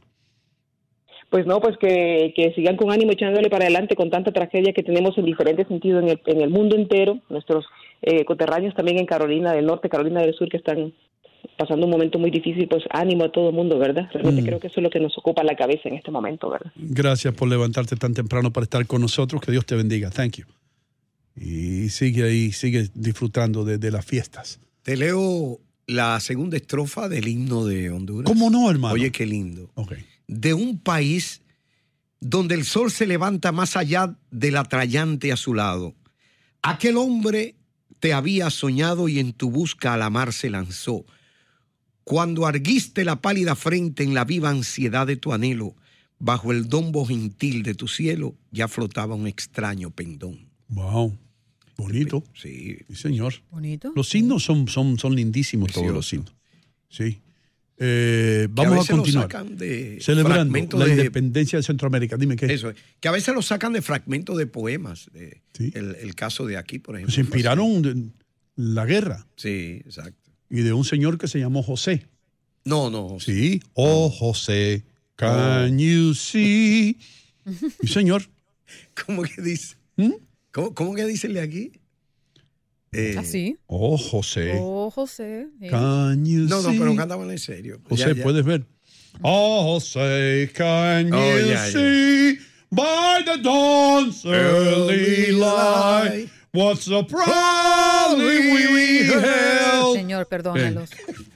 Pues 1.34 1.48
no, 1.48 1.60
pues 1.60 1.78
que, 1.80 2.32
que 2.36 2.54
sigan 2.54 2.78
con 2.78 2.92
ánimo 2.92 3.12
echándole 3.12 3.50
para 3.50 3.66
adelante 3.66 3.96
con 3.96 4.12
tanta 4.12 4.32
tragedia 4.32 4.72
que 4.72 4.84
tenemos 4.84 5.18
en 5.18 5.26
diferentes 5.26 5.68
sentidos 5.68 6.04
en 6.04 6.10
el, 6.10 6.22
en 6.28 6.42
el 6.42 6.52
mundo 6.52 6.76
entero. 6.76 7.18
Nuestros 7.28 7.66
eh, 8.04 8.24
coterráneos 8.24 8.76
también 8.76 9.00
en 9.00 9.08
Carolina 9.08 9.52
del 9.52 9.66
Norte, 9.66 9.90
Carolina 9.90 10.22
del 10.22 10.36
Sur, 10.36 10.48
que 10.48 10.58
están 10.58 10.94
pasando 11.58 11.88
un 11.88 11.92
momento 11.92 12.20
muy 12.20 12.30
difícil, 12.30 12.68
pues 12.68 12.84
ánimo 12.92 13.24
a 13.24 13.32
todo 13.32 13.50
el 13.50 13.56
mundo, 13.56 13.80
¿verdad? 13.80 14.08
Realmente 14.14 14.44
Mm. 14.44 14.46
creo 14.46 14.60
que 14.60 14.68
eso 14.68 14.80
es 14.80 14.84
lo 14.84 14.92
que 14.92 15.00
nos 15.00 15.18
ocupa 15.18 15.44
la 15.44 15.56
cabeza 15.56 15.90
en 15.90 15.96
este 15.96 16.12
momento, 16.12 16.52
¿verdad? 16.52 16.72
Gracias 16.76 17.34
por 17.34 17.48
levantarte 17.50 17.96
tan 17.96 18.14
temprano 18.14 18.54
para 18.54 18.66
estar 18.66 18.86
con 18.86 19.02
nosotros. 19.02 19.42
Que 19.42 19.52
Dios 19.52 19.66
te 19.66 19.76
bendiga. 19.76 20.12
Thank 20.12 20.34
you. 20.38 20.46
Y 21.36 21.90
sigue 21.90 22.26
ahí, 22.26 22.52
sigue 22.52 22.90
disfrutando 22.94 23.66
de, 23.66 23.80
de 23.80 23.90
las 23.90 24.06
fiestas. 24.06 24.60
Te 24.84 24.96
leo 24.96 25.58
la 25.88 26.20
segunda 26.20 26.58
estrofa 26.58 27.10
del 27.10 27.28
himno 27.28 27.66
de 27.66 27.90
Honduras. 27.90 28.32
¿Cómo 28.32 28.52
no, 28.52 28.70
hermano? 28.70 28.94
Oye, 28.94 29.12
qué 29.12 29.26
lindo. 29.26 29.72
Ok. 29.74 29.94
De 30.40 30.54
un 30.54 30.80
país 30.80 31.42
donde 32.20 32.56
el 32.56 32.66
sol 32.66 32.92
se 32.92 33.06
levanta 33.06 33.52
más 33.52 33.76
allá 33.76 34.18
del 34.32 34.58
atrayante 34.58 35.32
a 35.32 35.38
su 35.38 35.54
lado. 35.54 35.94
Aquel 36.62 36.98
hombre 36.98 37.56
te 38.00 38.14
había 38.14 38.50
soñado 38.50 39.08
y 39.10 39.20
en 39.20 39.34
tu 39.34 39.52
busca 39.52 39.94
a 39.94 39.98
la 39.98 40.10
mar 40.10 40.34
se 40.34 40.50
lanzó. 40.50 41.06
Cuando 42.04 42.46
arguiste 42.46 43.06
la 43.06 43.22
pálida 43.22 43.56
frente 43.56 44.04
en 44.04 44.14
la 44.14 44.26
viva 44.26 44.50
ansiedad 44.50 45.08
de 45.08 45.18
tu 45.18 45.34
anhelo, 45.34 45.76
bajo 46.20 46.52
el 46.52 46.68
dombo 46.68 47.06
gentil 47.06 47.64
de 47.64 47.76
tu 47.76 47.88
cielo 47.88 48.36
ya 48.52 48.68
flotaba 48.68 49.16
un 49.16 49.28
extraño 49.28 49.92
pendón. 49.92 50.50
Wow. 50.70 51.18
Bonito. 51.78 52.24
Sí. 52.34 52.78
señor. 52.94 53.36
Bonito. 53.52 53.92
Los 53.96 54.14
himnos 54.16 54.44
son, 54.44 54.68
son, 54.68 54.98
son 54.98 55.16
lindísimos 55.16 55.72
todos 55.72 55.92
los 55.92 56.12
himnos. 56.14 56.34
Sí. 56.90 57.20
Eh, 57.80 58.48
Que 58.56 58.62
a 58.62 58.66
vamos 58.70 58.90
a, 58.90 58.94
continuar. 58.94 59.46
de 59.50 59.98
Celebrando 60.00 60.78
la 60.78 60.86
de- 60.86 60.92
independencia 60.92 61.58
de 61.58 61.64
Centroamérica. 61.64 62.18
Dime 62.18 62.36
qué. 62.36 62.46
Eso 62.54 62.70
es. 62.70 62.76
Que 63.00 63.08
a 63.08 63.12
veces 63.12 63.34
lo 63.34 63.42
sacan 63.42 63.74
de 63.74 63.82
fragmentos 63.82 64.38
de 64.38 64.46
poemas. 64.48 65.10
el, 65.14 65.96
el 66.00 66.16
caso 66.16 66.46
de 66.46 66.58
aquí, 66.58 66.80
por 66.80 66.96
ejemplo. 66.96 67.14
Se 67.14 67.22
inspiraron 67.22 67.82
de 67.82 68.10
la 68.56 68.86
guerra 68.86 69.26
Sí, 69.36 69.82
exacto. 69.86 70.32
y 70.50 70.62
de 70.62 70.74
un 70.74 70.86
señor 70.86 71.18
que 71.18 71.28
se 71.28 71.40
llamó 71.40 71.64
José. 71.64 72.06
No, 72.66 72.90
no. 72.90 73.18
Sí. 73.20 73.62
Oh, 73.74 74.10
José, 74.10 74.84
can 75.16 75.78
you 75.80 76.14
see? 76.14 76.98
Y 77.82 77.88
señor. 77.88 78.24
¿Cómo 79.06 79.24
que 79.24 79.42
dice? 79.42 79.76
¿Mm? 79.98 80.12
¿Cómo, 80.52 80.74
cómo 80.74 80.96
que 80.96 81.06
dice 81.06 81.28
el 81.28 81.34
de 81.34 81.42
aquí? 81.42 81.72
Eh, 82.94 83.16
Así. 83.18 83.58
Oh, 83.68 83.98
José, 83.98 84.54
Oh, 84.60 84.92
José. 84.92 85.48
you 85.60 85.70
No, 86.48 86.62
no, 86.62 86.72
see? 86.72 86.78
pero 86.80 86.96
cantaban 86.96 87.30
en 87.32 87.38
serio. 87.40 87.80
José, 87.90 88.10
Ya, 88.10 88.14
ya. 88.16 88.24
puedes 88.24 88.46
ver. 88.46 88.66
Oh, 89.22 89.76
José, 89.80 90.52
can 90.54 91.08
you 91.08 91.16
Oh, 91.16 91.38
ya, 91.40 91.46
ya. 91.54 91.72
see 91.72 92.38
by 92.72 93.22
the 93.26 93.38
dawn's 93.42 94.26
early 94.26 95.32
light 95.32 96.30
what 96.54 96.78
surprisingly 96.78 98.68
we 98.74 99.04
held? 99.08 99.98
Señor, 99.98 100.28
perdónalos. 100.28 100.90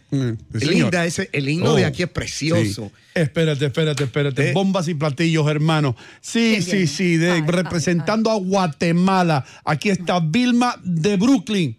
Mm, 0.10 0.32
sí. 0.58 0.66
Linda, 0.66 1.06
ese, 1.06 1.30
el 1.34 1.50
himno 1.50 1.76
de 1.76 1.84
Oh, 1.84 1.88
aquí 1.88 2.04
es 2.04 2.10
precioso. 2.10 2.86
sí. 2.94 3.02
Espérate, 3.14 3.66
espérate, 3.66 4.04
espérate. 4.06 4.50
Eh. 4.50 4.54
Bombas 4.54 4.88
y 4.88 4.94
platillos, 4.94 5.48
hermano. 5.50 5.96
Sí, 6.22 6.52
¿Quién 6.60 6.62
sí, 6.64 6.88
sí. 6.88 7.18
de- 7.18 7.32
Ay, 7.32 7.42
ay, 7.44 7.52
representando 7.52 8.30
a 8.32 8.36
Guatemala. 8.36 9.44
Aquí 9.66 9.90
está 9.90 10.20
Vilma 10.20 10.76
de 10.84 11.18
Brooklyn. 11.18 11.78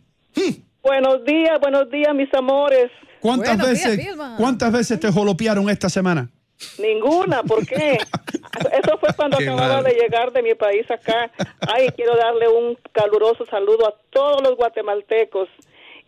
Buenos 0.83 1.25
días, 1.25 1.59
buenos 1.61 1.91
días, 1.91 2.15
mis 2.15 2.33
amores. 2.35 2.91
¿Cuántas 3.21 3.57
Buenos 3.59 3.67
veces, 3.85 4.09
cuántas 4.37 4.73
veces 4.73 5.01
te 5.01 5.11
jolopearon 5.11 5.69
esta 5.71 5.89
semana? 5.89 6.31
Ninguna, 6.79 7.43
¿por 7.45 7.65
qué? 7.67 7.99
Eso 8.83 8.99
fue 8.99 9.11
cuando 9.17 9.39
Qué 9.39 9.45
acababa 9.45 9.75
mal. 9.81 9.85
de 9.85 9.93
llegar 9.93 10.33
de 10.33 10.43
mi 10.43 10.55
país 10.55 10.89
acá. 10.91 11.31
Ay, 11.61 11.89
quiero 11.97 12.17
darle 12.17 12.49
un 12.49 12.77
caluroso 12.93 13.47
saludo 13.47 13.89
a 13.89 13.95
todos 14.11 14.43
los 14.43 14.57
guatemaltecos 14.57 15.49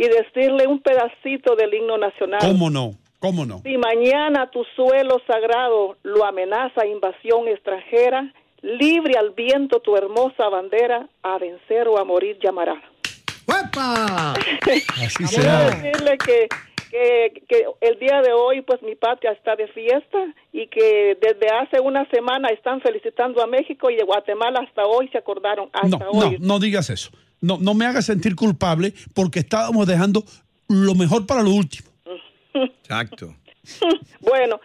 y 0.01 0.09
decirle 0.09 0.67
un 0.67 0.81
pedacito 0.81 1.55
del 1.57 1.75
himno 1.75 1.99
nacional. 1.99 2.41
¿Cómo 2.41 2.71
no? 2.71 2.93
¿Cómo 3.19 3.45
no? 3.45 3.59
Si 3.63 3.77
mañana 3.77 4.51
tu 4.51 4.65
suelo 4.75 5.21
sagrado 5.27 5.97
lo 6.03 6.25
amenaza 6.25 6.87
invasión 6.87 7.47
extranjera, 7.49 8.33
libre 8.63 9.19
al 9.19 9.31
viento 9.33 9.81
tu 9.81 9.95
hermosa 9.97 10.49
bandera, 10.49 11.07
a 11.23 11.37
vencer 11.39 11.87
o 11.89 11.99
a 11.99 12.05
morir 12.05 12.39
llamará. 12.43 12.81
¡Uepa! 13.47 14.33
Así 15.05 15.25
Quiero 15.25 15.29
será. 15.43 15.71
decirle 15.71 16.17
que, 16.19 16.49
que, 16.91 17.43
que 17.49 17.67
el 17.83 17.99
día 17.99 18.23
de 18.23 18.33
hoy, 18.33 18.63
pues 18.63 18.83
mi 18.83 18.95
patria 18.95 19.33
está 19.33 19.55
de 19.57 19.69
fiesta 19.69 20.19
y 20.53 20.67
que 20.69 21.19
desde 21.21 21.49
hace 21.61 21.81
una 21.81 22.09
semana 22.11 22.49
están 22.49 22.81
felicitando 22.81 23.43
a 23.43 23.47
México 23.47 23.91
y 23.91 23.97
de 23.97 24.05
Guatemala 24.05 24.61
hasta 24.67 24.87
hoy 24.87 25.09
se 25.09 25.19
acordaron. 25.19 25.69
Hasta 25.73 25.89
No, 25.99 26.13
no, 26.13 26.19
hoy. 26.29 26.37
no 26.41 26.59
digas 26.59 26.89
eso. 26.91 27.11
No, 27.41 27.59
no 27.59 27.75
me 27.75 27.87
hagas 27.87 28.07
sentir 28.07 28.37
culpable 28.37 28.93
porque 29.15 29.41
estábamos 29.41 29.87
dejando 29.87 30.25
lo 30.69 30.95
mejor 30.95 31.27
para 31.27 31.43
lo 31.43 31.51
último. 31.51 31.89
Exacto. 32.55 33.35
Bueno, 34.21 34.61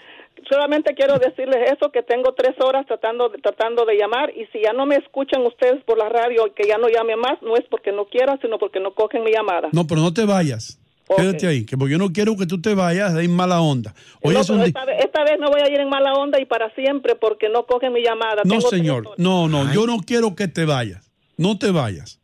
solamente 0.50 0.94
quiero 0.96 1.18
decirles 1.20 1.72
eso, 1.72 1.92
que 1.92 2.04
tengo 2.04 2.34
tres 2.34 2.56
horas 2.60 2.86
tratando 2.86 3.30
de, 3.30 3.38
tratando 3.40 3.86
de 3.86 3.96
llamar 3.98 4.32
y 4.36 4.46
si 4.48 4.62
ya 4.64 4.74
no 4.74 4.86
me 4.86 4.96
escuchan 4.96 5.46
ustedes 5.46 5.84
por 5.84 5.98
la 5.98 6.10
radio 6.10 6.48
y 6.48 6.52
que 6.52 6.68
ya 6.68 6.78
no 6.78 6.88
llame 6.88 7.16
más, 7.16 7.42
no 7.42 7.56
es 7.56 7.66
porque 7.70 7.92
no 7.92 8.06
quiera, 8.06 8.38
sino 8.42 8.58
porque 8.58 8.80
no 8.80 8.94
cogen 8.94 9.24
mi 9.24 9.32
llamada. 9.32 9.70
No, 9.72 9.86
pero 9.86 10.02
no 10.02 10.14
te 10.14 10.26
vayas. 10.26 10.80
Ok. 11.08 11.18
Quédate 11.20 11.48
ahí, 11.48 11.66
que 11.66 11.78
porque 11.78 11.92
yo 11.92 11.98
no 11.98 12.12
quiero 12.12 12.36
que 12.36 12.48
tú 12.48 12.60
te 12.60 12.74
vayas 12.74 13.14
de 13.14 13.22
ahí 13.22 13.28
mala 13.28 13.62
onda. 13.62 13.94
Hoy 14.24 14.34
No, 14.34 14.42
es 14.42 14.50
un 14.50 14.62
esta, 14.62 14.86
vez, 14.86 15.04
esta 15.04 15.24
vez 15.24 15.40
no 15.40 15.50
voy 15.52 15.62
a 15.62 15.70
ir 15.70 15.80
en 15.80 15.90
mala 15.90 16.14
onda 16.14 16.40
y 16.42 16.46
para 16.46 16.74
siempre 16.74 17.16
porque 17.16 17.50
no 17.50 17.66
cogen 17.66 17.94
mi 17.94 18.02
llamada. 18.02 18.42
No, 18.44 18.56
Tengo 18.58 18.70
señor. 18.70 19.12
No, 19.18 19.48
no, 19.48 19.72
yo 19.72 19.86
no 19.86 20.00
quiero 20.00 20.36
que 20.36 20.48
te 20.48 20.66
vayas. 20.66 21.12
No 21.38 21.60
te 21.60 21.72
vayas. 21.72 22.20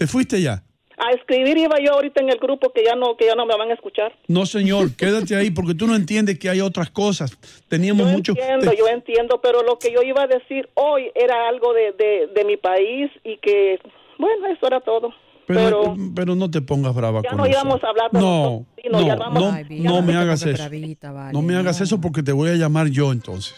¿Te 0.00 0.06
fuiste 0.06 0.40
ya? 0.40 0.62
A 0.96 1.10
escribir 1.10 1.58
iba 1.58 1.76
yo 1.78 1.92
ahorita 1.92 2.22
en 2.22 2.30
el 2.30 2.38
grupo 2.38 2.72
que 2.72 2.82
ya 2.82 2.94
no 2.94 3.18
que 3.18 3.26
ya 3.26 3.34
no 3.34 3.44
me 3.44 3.54
van 3.54 3.70
a 3.70 3.74
escuchar. 3.74 4.16
No, 4.28 4.46
señor, 4.46 4.96
quédate 4.96 5.36
ahí 5.36 5.50
porque 5.50 5.74
tú 5.74 5.86
no 5.86 5.94
entiendes 5.94 6.38
que 6.38 6.48
hay 6.48 6.62
otras 6.62 6.88
cosas. 6.88 7.36
Teníamos 7.68 8.06
Yo 8.06 8.12
mucho. 8.16 8.32
entiendo, 8.32 8.70
te- 8.70 8.78
yo 8.78 8.88
entiendo, 8.88 9.40
pero 9.42 9.62
lo 9.62 9.78
que 9.78 9.92
yo 9.92 10.00
iba 10.00 10.22
a 10.22 10.26
decir 10.26 10.70
hoy 10.72 11.10
era 11.14 11.48
algo 11.50 11.74
de, 11.74 11.92
de, 11.92 12.30
de 12.34 12.44
mi 12.46 12.56
país 12.56 13.10
y 13.24 13.36
que, 13.42 13.78
bueno, 14.18 14.46
eso 14.46 14.66
era 14.66 14.80
todo. 14.80 15.10
pero, 15.46 15.82
Pero, 15.82 15.96
pero 16.16 16.34
no 16.34 16.50
te 16.50 16.62
pongas 16.62 16.94
brava 16.94 17.20
ya 17.22 17.28
con 17.28 17.36
no 17.40 17.44
eso. 17.44 17.58
íbamos 17.60 17.84
a 17.84 17.88
hablar 17.88 18.10
de 18.10 18.18
No, 18.18 18.66
ya 19.06 19.16
no, 19.16 19.30
no, 19.30 19.52
Ay, 19.52 19.66
no 19.68 20.00
me 20.00 20.16
hagas 20.16 20.46
eso. 20.46 20.62
bravita, 20.62 21.12
vale, 21.12 21.34
No 21.34 21.42
me 21.42 21.56
hagas 21.56 21.78
eso 21.82 22.00
porque 22.00 22.22
te 22.22 22.32
voy 22.32 22.48
a 22.48 22.54
llamar 22.54 22.86
yo 22.88 23.12
entonces. 23.12 23.54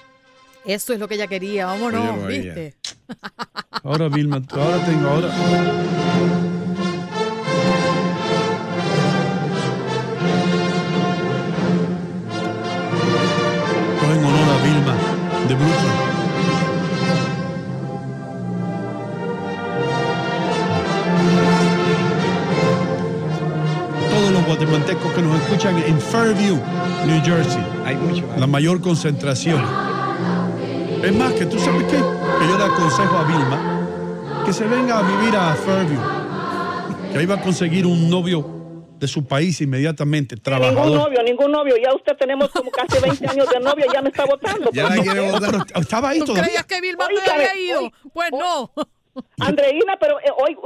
Eso 0.65 0.93
es 0.93 1.01
lo 1.01 1.09
que 1.09 1.15
ella 1.17 1.27
quería, 1.27 1.67
vámonos. 1.67 2.27
¿viste? 2.27 2.75
Ahora, 3.85 4.09
Vilma, 4.09 4.41
ahora 4.53 4.85
tengo, 4.87 5.09
ahora. 5.09 5.29
Esto 13.95 14.07
es 14.11 14.19
en 14.19 14.25
honor 14.25 14.49
a 14.49 14.63
Vilma 14.65 14.95
de 15.49 15.55
Brooklyn. 15.55 15.93
Todos 24.11 24.31
los 24.33 24.45
guatemaltecos 24.47 25.13
que 25.13 25.23
nos 25.23 25.41
escuchan 25.43 25.77
en 25.87 25.99
Fairview, 26.01 26.59
New 27.07 27.23
Jersey, 27.25 27.63
Hay 27.85 27.97
mucho. 27.97 28.25
la 28.39 28.47
mayor 28.47 28.81
concentración. 28.81 29.63
Es 31.03 31.13
más, 31.15 31.33
que 31.33 31.47
tú 31.47 31.59
sabes 31.59 31.83
qué? 31.85 31.97
Que 31.97 32.49
yo 32.49 32.59
le 32.59 32.65
aconsejo 32.65 33.17
a 33.17 33.25
Vilma 33.25 33.79
que 34.45 34.53
se 34.53 34.65
venga 34.67 34.99
a 34.99 35.03
vivir 35.03 35.37
a 35.37 35.55
Fairview. 35.55 36.01
Que 37.13 37.19
ahí 37.19 37.27
va 37.27 37.37
a 37.37 37.41
conseguir 37.41 37.87
un 37.87 38.09
novio 38.11 38.61
de 38.99 39.07
su 39.09 39.25
país 39.27 39.61
inmediatamente, 39.61 40.37
ningún 40.37 40.43
trabajador. 40.45 40.97
novio, 40.97 41.23
ningún 41.25 41.51
novio. 41.53 41.75
Ya 41.77 41.93
usted 41.95 42.17
tenemos 42.17 42.51
como 42.51 42.71
casi 42.71 43.01
20 43.01 43.27
años 43.29 43.49
de 43.51 43.61
novio, 43.61 43.85
ya 43.93 44.01
me 44.01 44.09
está 44.11 44.25
votando. 44.25 44.71
Ya 44.73 44.89
la 44.89 45.03
quiere 45.03 45.27
No, 45.27 45.33
votar. 45.33 45.67
estaba 45.75 46.11
ahí 46.11 46.21
¿Tú 46.21 46.27
todavía. 46.27 46.45
creías 46.45 46.67
que 46.67 46.81
Vilma 46.81 47.07
Oígame, 47.07 47.33
había 47.33 47.57
ido? 47.59 47.81
oí- 47.81 47.93
Pues 48.13 48.31
no. 48.33 48.73
Andreina, 49.41 49.97
pero 50.01 50.19
eh, 50.21 50.31
hoy, 50.39 50.57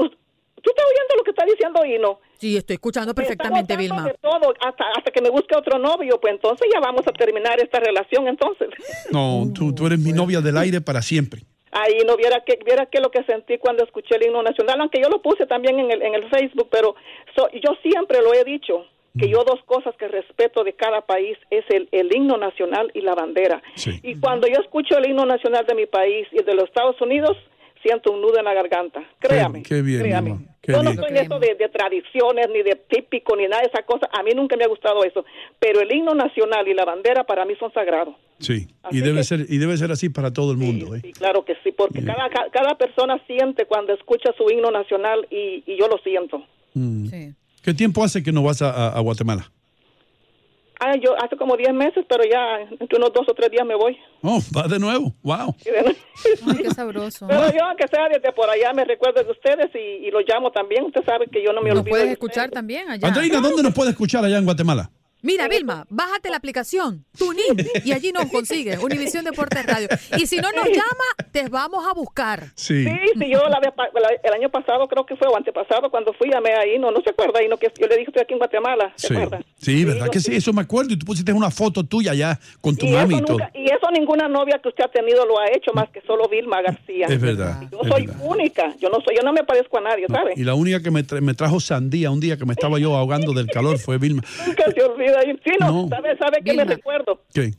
¿tú 0.67 0.71
estás 0.71 0.85
oyendo 0.91 1.15
lo 1.17 1.23
que 1.23 1.31
está 1.31 1.45
diciendo 1.47 1.85
Hino? 1.85 2.19
Sí, 2.39 2.57
estoy 2.57 2.75
escuchando 2.75 3.15
perfectamente, 3.15 3.77
Vilma. 3.77 4.03
de 4.05 4.15
todo, 4.21 4.53
hasta, 4.61 4.85
hasta 4.97 5.11
que 5.13 5.23
me 5.23 5.31
busque 5.31 5.55
otro 5.57 5.79
novio, 5.79 6.19
pues 6.21 6.35
entonces 6.35 6.67
ya 6.75 6.81
vamos 6.81 7.07
a 7.07 7.13
terminar 7.13 7.61
esta 7.63 7.79
relación, 7.79 8.27
entonces. 8.27 8.69
No, 9.13 9.45
tú, 9.55 9.73
tú 9.73 9.87
eres 9.87 10.01
mi 10.01 10.13
novia 10.13 10.41
del 10.41 10.57
aire 10.59 10.81
para 10.81 11.01
siempre. 11.03 11.43
Ahí 11.71 11.99
no 12.07 12.17
viera 12.17 12.43
que 12.45 12.59
viera 12.65 12.87
que 12.87 13.01
lo 13.01 13.11
que 13.11 13.23
sentí 13.25 13.59
cuando 13.59 13.85
escuché 13.85 14.17
el 14.17 14.27
himno 14.27 14.43
nacional, 14.43 14.81
aunque 14.81 15.01
yo 15.01 15.09
lo 15.09 15.23
puse 15.23 15.47
también 15.47 15.79
en 15.79 15.91
el, 15.93 16.03
en 16.03 16.15
el 16.15 16.29
Facebook, 16.31 16.69
pero 16.71 16.97
so- 17.37 17.49
yo 17.53 17.77
siempre 17.83 18.19
lo 18.23 18.35
he 18.35 18.43
dicho 18.45 18.87
que 19.19 19.29
yo 19.31 19.45
dos 19.45 19.61
cosas 19.65 19.95
que 19.97 20.09
respeto 20.09 20.63
de 20.63 20.75
cada 20.75 21.01
país 21.01 21.39
es 21.51 21.65
el, 21.71 21.89
el 21.91 22.15
himno 22.15 22.37
nacional 22.37 22.91
y 22.93 23.01
la 23.01 23.15
bandera. 23.15 23.63
Sí. 23.75 23.99
Y 24.03 24.21
cuando 24.21 24.47
yo 24.47 24.61
escucho 24.61 24.99
el 24.99 25.09
himno 25.09 25.25
nacional 25.25 25.65
de 25.67 25.75
mi 25.75 25.87
país 25.87 26.27
y 26.33 26.39
el 26.41 26.45
de 26.45 26.55
los 26.55 26.65
Estados 26.65 27.01
Unidos, 27.01 27.35
siento 27.83 28.13
un 28.13 28.21
nudo 28.21 28.39
en 28.39 28.45
la 28.45 28.55
garganta. 28.55 29.01
Créame. 29.19 29.63
qué 29.63 29.83
bien, 29.83 30.01
créame. 30.01 30.39
Qué 30.63 30.73
yo 30.73 30.83
no 30.83 30.91
bien. 30.91 31.01
estoy 31.01 31.17
en 31.17 31.25
eso 31.25 31.39
de, 31.39 31.55
de 31.55 31.69
tradiciones, 31.69 32.49
ni 32.53 32.63
de 32.63 32.77
típico, 32.89 33.37
ni 33.37 33.47
nada 33.47 33.63
de 33.63 33.69
esa 33.69 33.83
cosa. 33.85 34.09
A 34.13 34.23
mí 34.23 34.31
nunca 34.35 34.57
me 34.57 34.65
ha 34.65 34.69
gustado 34.69 35.05
eso. 35.05 35.25
Pero 35.61 35.81
el 35.81 35.93
himno 35.93 36.15
nacional 36.15 36.67
y 36.69 36.75
la 36.75 36.85
bandera 36.85 37.25
para 37.25 37.45
mí 37.45 37.55
son 37.59 37.73
sagrados. 37.73 38.15
Sí, 38.41 38.67
Así 38.83 38.99
y 38.99 39.01
debe 39.01 39.19
que- 39.19 39.25
ser 39.25 39.41
y 39.49 39.59
debe 39.59 39.77
ser 39.77 39.91
así 39.93 40.09
para 40.09 40.33
todo 40.33 40.53
el 40.53 40.59
mundo. 40.59 40.95
¿eh? 40.95 41.01
Sí, 41.03 41.13
claro 41.13 41.45
que 41.45 41.55
sí, 41.65 41.73
porque 41.73 42.01
Bien. 42.01 42.15
cada, 42.15 42.29
ca- 42.29 42.47
cada 42.53 42.77
persona 42.77 43.19
siente 43.27 43.65
cuando 43.67 43.95
escucha 43.95 44.31
su 44.37 44.51
himno 44.51 44.71
nacional 44.71 45.27
y, 45.31 45.63
y 45.67 45.79
yo 45.79 45.89
lo 45.89 45.99
siento. 45.99 46.43
Mm. 46.75 47.07
Sí. 47.07 47.35
¿Qué 47.63 47.73
tiempo 47.75 48.05
hace 48.05 48.23
que 48.23 48.31
no 48.33 48.43
vas 48.43 48.61
a, 48.63 48.71
a- 48.71 48.89
a 48.97 49.01
Guatemala? 49.01 49.51
Ah, 50.79 50.95
yo 51.03 51.15
hace 51.25 51.37
como 51.37 51.57
10 51.57 51.73
meses, 51.73 52.05
pero 52.09 52.23
ya 52.25 52.59
entre 52.79 52.99
unos 52.99 53.11
dos 53.13 53.27
o 53.29 53.35
tres 53.35 53.51
días 53.51 53.67
me 53.67 53.75
voy. 53.75 53.97
Oh, 54.23 54.41
va 54.55 54.69
de 54.69 54.79
nuevo. 54.79 55.13
Wow. 55.23 55.55
Ay, 56.47 56.57
qué 56.63 56.71
sabroso. 56.71 57.27
Pero 57.27 57.51
yo, 57.51 57.65
aunque 57.65 57.87
sea 57.89 58.09
desde 58.13 58.31
por 58.33 58.49
allá, 58.51 58.73
me 58.75 58.85
recuerdo 58.85 59.23
de 59.25 59.31
ustedes 59.31 59.71
y, 59.75 60.07
y 60.07 60.11
lo 60.11 60.21
llamo 60.21 60.51
también. 60.53 60.85
Usted 60.85 61.03
sabe 61.05 61.27
que 61.33 61.43
yo 61.43 61.53
no 61.53 61.63
me 61.63 61.71
Nos 61.71 61.79
olvido. 61.81 61.91
puedes 61.93 62.07
de 62.07 62.13
escuchar 62.13 62.51
también 62.51 62.91
allá. 62.91 63.09
Andreina, 63.09 63.41
¿dónde 63.41 63.63
nos 63.63 63.73
puede 63.75 63.91
escuchar 63.91 64.25
allá 64.25 64.37
en 64.39 64.45
Guatemala? 64.45 64.91
Mira, 65.23 65.49
Vilma, 65.49 65.87
bájate 65.89 66.31
la 66.31 66.37
aplicación, 66.37 67.05
TuneIn, 67.19 67.57
y 67.85 67.93
allí 67.93 68.13
nos 68.13 68.27
consigues, 68.27 68.79
Univisión 68.83 69.25
Deportes 69.25 69.67
Radio. 69.67 69.89
Y 70.19 70.27
si 70.27 70.37
no 70.37 70.53
nos 70.53 70.67
llama, 70.69 71.31
te 71.33 71.49
vamos 71.49 71.85
a 71.87 71.93
buscar. 71.95 72.45
Sí. 72.55 72.85
Sí, 72.85 72.91
sí, 73.19 73.29
yo 73.31 73.41
la, 73.49 73.59
la- 73.61 73.71
el 74.23 74.33
año 74.35 74.49
pasado 74.51 74.87
creo 74.87 75.05
que 75.05 75.17
fue 75.17 75.27
o 75.27 75.37
antepasado 75.37 75.91
cuando 75.91 76.13
fui 76.13 76.31
llamé 76.31 76.53
ahí, 76.55 76.79
no, 76.79 76.91
no 76.93 77.01
se 77.03 77.11
acuerda 77.11 77.41
ahí, 77.41 77.49
no 77.49 77.57
que 77.57 77.73
yo 77.81 77.87
le 77.89 77.97
dije 77.97 78.09
estoy 78.11 78.23
aquí 78.23 78.35
en 78.35 78.39
Guatemala, 78.39 78.93
¿se 78.97 79.09
Sí, 79.09 79.15
acuerda? 79.15 79.41
sí, 79.59 79.85
¿verdad 79.85 80.09
que 80.11 80.21
sí? 80.21 80.35
Eso 80.37 80.53
me 80.53 80.63
acuerdo. 80.63 80.93
Y 80.93 80.99
tú 80.99 81.07
pusiste 81.07 81.33
una 81.33 81.51
foto 81.51 81.83
tuya 81.83 82.13
allá 82.13 82.39
con 82.61 82.77
tu 82.77 82.87
Y 82.87 82.93
mami 82.93 83.17
y 83.17 83.21
todo. 83.23 83.39
nunca- 83.39 83.51
y 83.55 83.65
eso 83.65 83.91
ninguna 83.91 84.29
novia 84.29 84.61
que 84.63 84.69
usted 84.69 84.85
ha 84.85 84.89
tenido 84.93 85.25
lo 85.27 85.41
ha 85.41 85.47
hecho 85.49 85.73
más 85.75 85.89
que 85.91 86.03
solo 86.03 86.29
Vilma 86.29 86.63
García. 86.63 87.07
Es 87.09 87.21
verdad. 87.21 87.63
Yo 87.73 87.81
es 87.83 87.89
soy 87.89 88.07
verdad. 88.07 88.23
única, 88.25 88.77
yo 88.81 88.91
no 88.91 88.99
soy, 89.05 89.17
yo 89.17 89.23
no 89.23 89.33
me 89.33 89.43
parezco 89.45 89.79
a 89.79 89.81
nadie, 89.81 90.07
¿sabe? 90.09 90.35
Y 90.37 90.45
la 90.45 90.55
única 90.55 90.81
que 90.83 90.91
me, 90.91 91.05
tra- 91.05 91.21
me 91.21 91.35
trajo 91.35 91.59
sandía 91.59 92.11
un 92.11 92.21
día 92.21 92.37
que 92.37 92.45
me 92.45 92.53
estaba 92.53 92.79
yo 92.79 92.95
ahogando 92.95 93.33
del 93.33 93.47
calor 93.49 93.79
fue 93.79 93.99
Vilma. 93.99 94.23
Nunca 94.47 94.65
se 94.73 94.83
olvida. 94.85 95.16
Y- 95.25 95.41
Sí, 95.45 95.57
no, 95.61 95.71
No. 95.85 95.89
¿sabe, 95.89 96.17
sabe 96.19 96.43
que 96.45 96.53
me 96.55 96.65
recuerdo? 96.65 97.23
¿Qué? 97.33 97.53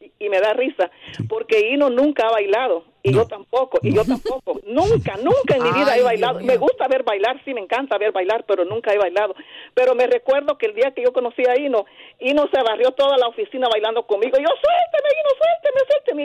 Y, 0.00 0.26
y 0.26 0.28
me 0.28 0.38
da 0.40 0.52
risa, 0.52 0.90
porque 1.28 1.70
Hino 1.70 1.88
nunca 1.90 2.26
ha 2.26 2.30
bailado, 2.32 2.84
y 3.02 3.12
yo 3.12 3.26
tampoco, 3.26 3.78
y 3.82 3.94
yo 3.94 4.04
tampoco. 4.04 4.60
nunca, 4.66 5.16
nunca 5.16 5.56
en 5.56 5.62
mi 5.62 5.70
vida 5.72 5.92
Ay, 5.92 6.00
he 6.00 6.02
bailado. 6.02 6.38
Dios. 6.38 6.46
Me 6.46 6.56
gusta 6.58 6.86
ver 6.88 7.02
bailar, 7.04 7.40
sí, 7.44 7.54
me 7.54 7.60
encanta 7.62 7.96
ver 7.98 8.12
bailar, 8.12 8.44
pero 8.46 8.64
nunca 8.66 8.92
he 8.92 8.98
bailado. 8.98 9.34
Pero 9.74 9.94
me 9.94 10.06
recuerdo 10.06 10.58
que 10.58 10.66
el 10.66 10.74
día 10.74 10.92
que 10.94 11.02
yo 11.02 11.12
conocí 11.12 11.42
a 11.48 11.58
Hino, 11.58 11.84
Hino 12.20 12.46
se 12.52 12.62
barrió 12.62 12.90
toda 12.92 13.16
la 13.16 13.28
oficina 13.28 13.66
bailando 13.70 14.06
conmigo. 14.06 14.36
Yo, 14.38 14.46
suélteme, 14.62 15.08
Hino, 15.18 15.30
suélteme, 15.40 15.80
suélteme. 15.88 16.24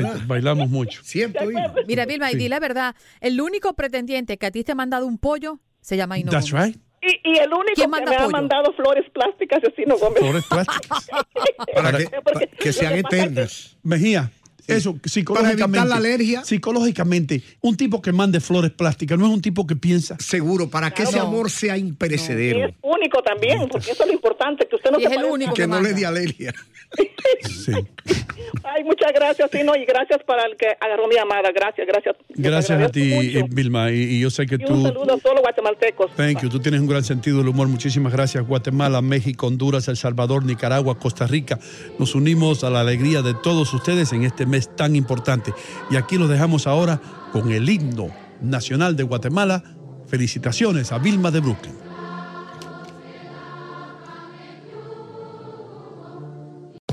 Hino. 0.00 0.18
Sí, 0.20 0.24
bailamos 0.26 0.68
mucho. 0.68 1.02
Siempre 1.02 1.46
Mira, 1.86 2.06
Vilma, 2.06 2.30
y 2.30 2.36
di 2.36 2.48
la 2.48 2.60
verdad, 2.60 2.94
el 3.20 3.40
único 3.40 3.74
pretendiente 3.74 4.36
que 4.38 4.46
a 4.46 4.50
ti 4.52 4.62
te 4.64 4.72
ha 4.72 4.76
mandado 4.76 5.06
un 5.06 5.18
pollo 5.18 5.58
se 5.80 5.96
llama 5.96 6.18
Hino 6.18 6.30
That's 6.30 6.50
Gómez. 6.52 6.74
right. 6.74 6.82
Y, 7.02 7.30
y 7.32 7.38
el 7.38 7.52
único 7.52 7.72
¿Quién 7.76 7.90
que 7.90 8.04
me 8.10 8.16
ha 8.16 8.28
mandado 8.28 8.72
flores 8.74 9.08
plásticas 9.10 9.60
es 9.64 9.78
Hino 9.78 9.96
Gómez. 9.96 10.18
Flores 10.20 10.44
plásticas. 10.46 11.08
Para 11.74 11.96
que, 11.98 12.08
Porque- 12.22 12.46
que 12.48 12.72
sean 12.72 12.94
eternas. 12.98 13.76
Mejía, 13.82 14.30
eso 14.76 14.96
psicológicamente. 15.04 15.64
evitar 15.78 15.86
la 15.88 15.96
alergia. 15.96 16.44
Psicológicamente, 16.44 17.42
un 17.60 17.76
tipo 17.76 18.00
que 18.02 18.12
mande 18.12 18.40
flores 18.40 18.70
plásticas 18.70 19.18
no 19.18 19.26
es 19.26 19.32
un 19.32 19.42
tipo 19.42 19.66
que 19.66 19.76
piensa. 19.76 20.16
Seguro, 20.18 20.68
para 20.70 20.90
que 20.92 21.02
ese 21.04 21.18
amor 21.18 21.50
sea 21.50 21.76
Y 21.76 21.80
imperecedero. 21.80 22.66
es 22.68 22.74
único 22.82 23.22
también, 23.22 23.68
porque 23.68 23.90
eso 23.90 24.02
es 24.02 24.08
lo 24.08 24.14
importante, 24.14 24.66
que 24.68 24.76
usted 24.76 24.90
no 24.90 24.98
Y 24.98 25.02
se 25.02 25.08
es 25.08 25.16
el 25.18 25.24
único 25.24 25.52
Que 25.54 25.62
que 25.62 25.66
no 25.68 25.80
le 25.80 25.92
dé 25.94 26.06
alergia. 26.06 26.54
Sí. 27.48 27.72
Ay, 28.64 28.82
muchas 28.84 29.12
gracias, 29.14 29.48
Tino, 29.50 29.76
y 29.76 29.84
gracias 29.84 30.18
para 30.26 30.44
el 30.46 30.56
que 30.56 30.66
agarró 30.80 31.06
mi 31.06 31.14
llamada. 31.14 31.50
Gracias, 31.54 31.86
gracias. 31.86 32.16
Gracias 32.30 32.80
a 32.82 32.88
ti, 32.88 33.12
mucho. 33.14 33.46
Vilma. 33.54 33.92
Y, 33.92 34.02
y 34.16 34.20
yo 34.20 34.30
sé 34.30 34.46
que 34.46 34.56
Y 34.56 34.64
un 34.64 34.66
tú. 34.66 34.82
saludo 34.82 35.14
a 35.14 35.18
todos 35.18 35.36
los 35.36 35.42
guatemaltecos. 35.42 36.10
Thank 36.16 36.42
you. 36.42 36.48
Tú 36.48 36.58
tienes 36.58 36.80
un 36.80 36.88
gran 36.88 37.04
sentido 37.04 37.38
del 37.38 37.48
humor. 37.48 37.68
Muchísimas 37.68 38.12
gracias. 38.12 38.44
Guatemala, 38.46 39.00
México, 39.02 39.46
Honduras, 39.46 39.86
El 39.88 39.96
Salvador, 39.96 40.44
Nicaragua, 40.44 40.98
Costa 40.98 41.26
Rica. 41.28 41.60
Nos 41.98 42.14
unimos 42.16 42.64
a 42.64 42.70
la 42.70 42.80
alegría 42.80 43.22
de 43.22 43.34
todos 43.34 43.72
ustedes 43.72 44.12
en 44.12 44.24
este 44.24 44.46
mes 44.46 44.59
tan 44.68 44.96
importante. 44.96 45.52
Y 45.90 45.96
aquí 45.96 46.16
los 46.16 46.28
dejamos 46.28 46.66
ahora 46.66 47.00
con 47.32 47.50
el 47.50 47.68
himno 47.68 48.08
nacional 48.40 48.96
de 48.96 49.04
Guatemala. 49.04 49.62
Felicitaciones 50.06 50.92
a 50.92 50.98
Vilma 50.98 51.30
de 51.30 51.40
Brooklyn. 51.40 51.89